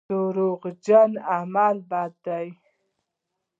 دروغجن 0.09 1.11
عمل 1.33 1.77
بد 1.91 2.13
دی. 2.25 2.47